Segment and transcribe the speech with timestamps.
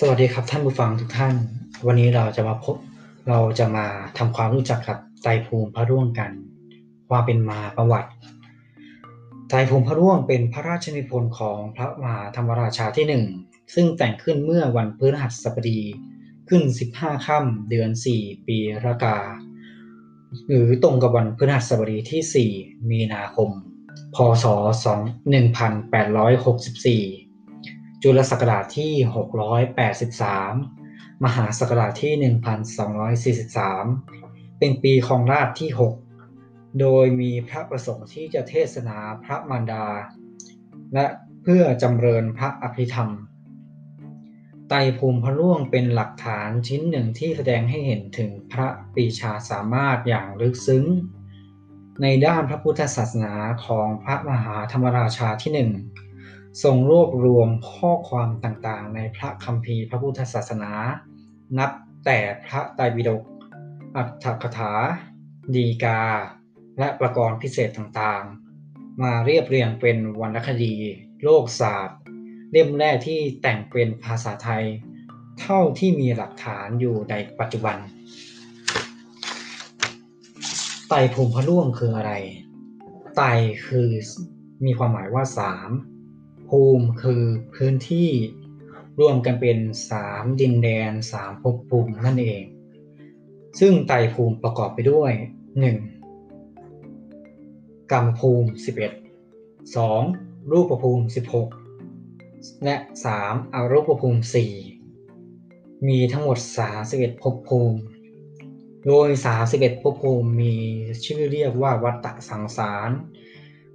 [0.00, 1.34] สวัสดีครับท่านผู้ฟังทุกท่าน
[1.86, 2.76] วันนี้เราจะมาพบ
[3.28, 3.86] เราจะมา
[4.18, 6.30] ทำความรู้จักกับไตรภูมิพระร่วงกัน
[7.08, 8.10] ความเป็นมาประวัติ
[9.48, 13.24] ไตรภูมิพระร่วงเป็นพระราชนิพนธ์ของพระมหาธรรมราชาที่หนึ่ง
[13.74, 15.80] ซึ่งแต่งขึ้นเมื่อวันพฤหัสบดี
[16.48, 16.62] ขึ้น
[16.94, 19.16] 15 ค่ำเดือน 4 ปีรากา
[20.48, 23.50] หรือตรงกับวันพฤหัสบดีที่ 4 มีนาคม
[24.14, 24.44] พศ
[24.76, 27.25] 1864
[28.02, 28.92] จุลศักราชที่
[30.46, 32.14] 683 มหาศักราชที่
[33.28, 35.70] 1243 เป็นปีครองราชที่
[36.24, 39.86] 6 โดยมีพระประสงค์ที่จะเทศนาพระมารดา
[40.94, 41.06] และ
[41.42, 43.10] เพื่อจำเริญพระอภิธรรม
[44.68, 50.84] ไตภูมิพระร่วงเป็นหลักฐานชิ้นหนึ่งที่แสดงให้เห็นถึงพระปีชาสามารถอย่างลึกซึ้ง
[52.02, 55.70] ในด้านพระพุทธศาสนาของพระมหาธรรมราชาที่หนึ่ง
[56.62, 60.72] ทรงรวบรวมข้อความต่างๆ ในพระคัมภีร์พระพุทธศาสนา
[61.58, 61.70] นับ
[62.04, 63.22] แต่พระไตรปิฎก
[63.96, 64.72] อัตถกถา
[65.54, 66.00] ดีกา
[66.78, 70.74] และประกรณ์พิเศษต่างๆ มาเรียบเรียงเป็นวรรณคดี
[71.24, 71.98] โลกศาสตร์
[72.50, 74.64] เล่มแรกที่แต่งเป็นภาษาไทย
[75.40, 77.76] เท่าที่มีหลักฐานอยู่ในปัจจุบัน
[80.88, 82.12] ไตรภูมิพระร่วงคืออะไร
[83.16, 83.26] ไตร
[83.66, 83.88] คือ
[84.66, 85.70] มีความหมายว่าสาม
[86.50, 87.22] ภูมิคือ
[87.54, 88.10] พื้นที่
[89.00, 89.58] รวมกันเป็น
[89.90, 92.44] สามดินแดนสามภพภูมินั่นเอง
[93.60, 95.12] ซึ่งไตรภูมิประกอบไปด้วย
[96.32, 97.92] 1.
[97.92, 98.48] กรรมภูมิ
[99.34, 100.50] 11 2.
[100.50, 101.04] รูปภูมิ
[101.84, 102.76] 16 และ
[103.14, 103.54] 3.
[103.54, 104.20] อรูปภูมิ
[105.04, 106.38] 4 มีทั้งหมด
[106.80, 107.78] 31ภพภูมิ
[108.86, 109.08] โดย
[109.46, 110.54] 31ภพภูมิมี
[111.04, 112.90] ชื่อเรียกว่าวัฏฏะสังสาร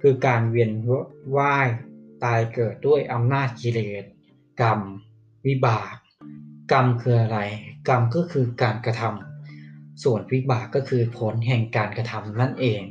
[0.00, 0.70] คือการเวียน
[1.36, 1.68] ว่าย
[2.24, 4.04] ตายเกิดด้วยอำนาจกิเลส
[4.60, 4.80] กรรม
[5.46, 5.94] วิบาก
[6.72, 7.38] กรรมคืออะไร
[7.88, 12.82] กรรมก็คือการกระทำส่วนวิบากก็คือผลแห่งการกระทำนั่นเอง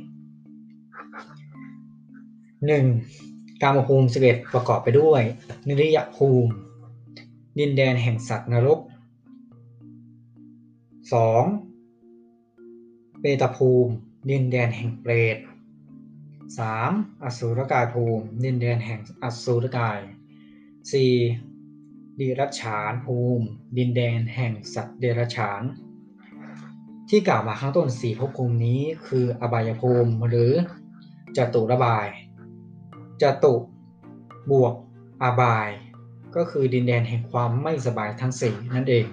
[2.76, 3.62] 1.
[3.62, 5.22] กรรมภูมิสิบเอ็ดประกอบไปด้วย
[5.68, 6.50] นิริยภูมิ
[7.58, 8.80] ดินแดนแห่งสัตว์นรก
[12.00, 13.20] 2.
[13.20, 13.92] เปตภูมิ
[14.30, 15.36] ดินแดนแห่งเปรต
[16.58, 17.24] 3.
[17.24, 19.98] อสูรกายภูมิดินแดนแห่งอสูรกาย
[20.70, 22.20] 4.
[22.20, 23.46] ดิรัจฉานภูมิ
[23.76, 25.62] ดินแดนแห่งสัตว์เดรัจฉาน
[27.08, 30.52] ที่กล่าวมาข้างต้นสี่ภพภูมินี้คืออบายภูมิหรือ
[31.36, 32.06] จตุระบาย
[33.22, 33.54] จตุ
[34.50, 34.74] บวก
[35.22, 35.68] อบาย
[36.36, 39.06] ก็คือดินแดนแห่งความไม่สบายทั้งสี่นั่นเอง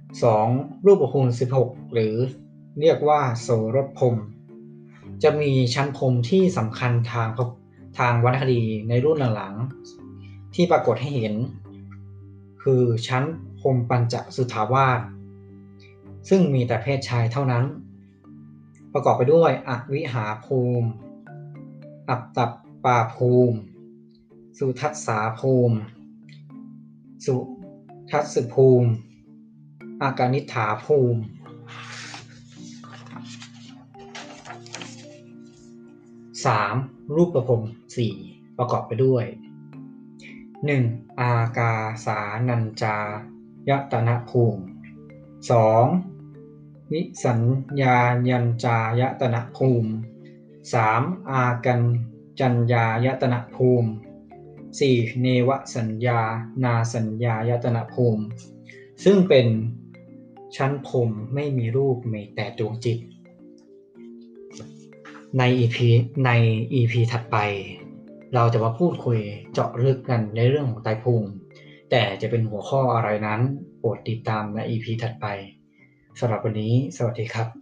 [0.00, 0.86] 2.
[0.86, 2.16] รูปภูมิ16 หรือ
[2.80, 4.22] เรียกว่าโสรภูมิ
[5.22, 7.28] จะมีชั้นพรมที่สำคัญทาง
[7.98, 11.34] ทางวรรณคดีในรุ่นหลังๆที่ปรากฏให้เห็น
[12.62, 13.24] คือชั้น
[13.60, 15.00] พรมปัญจสุทาวาส
[16.28, 17.64] ซึ่งมีแต่เพศชายเท่านั้น
[18.92, 20.88] ประกอบไปด้วยอวิหาภูมิ
[22.08, 22.50] อับตต
[22.84, 23.56] ปาภูมิ
[24.58, 25.76] สุทัศสาภูมิ
[27.26, 27.36] สุ
[28.10, 28.88] ทัศภูมิ
[30.02, 31.20] อากานิฐาภูมิ
[36.48, 37.14] 3.
[37.14, 37.62] รูปประพรม
[38.10, 39.24] 4ประกอบไปด้วย
[40.42, 41.20] 1.
[41.20, 41.72] อากา
[42.06, 42.18] สา
[42.48, 42.96] นัญจา
[43.68, 44.62] ยตนะภูมิ
[46.16, 46.92] 2.
[46.92, 47.40] วิสัญ
[47.82, 47.98] ญา
[48.30, 49.90] ยัญจายตนะภูมิ
[50.74, 51.30] 3.
[51.30, 51.80] อากัน
[52.40, 53.90] จัญญายตนะภูมิ
[54.58, 55.20] 4.
[55.22, 56.20] เนวสัญญา
[56.64, 58.24] นาสัญญายตนะภูมิ
[59.04, 59.46] ซึ่งเป็น
[60.56, 62.98] ชั้นพรมไม่มีรูปมีแต่ดวงจิต
[65.38, 65.76] ใน EP
[66.26, 66.30] ใน
[66.74, 67.36] EP ถัดไป
[68.34, 69.18] เราจะมาพูดคุย
[69.52, 71.30] เจาะลึกกันในเรื่องของไตภูมิ
[71.90, 73.40] แต่จะเป็นหัวข้ออะไรนั้น
[73.78, 75.26] โปรดติดตามใน EP ถัดไป
[76.20, 77.59] สำหรับวันนี้ สวัสดีครับ